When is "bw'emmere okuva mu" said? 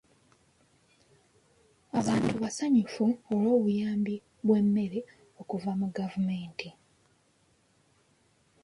4.45-5.87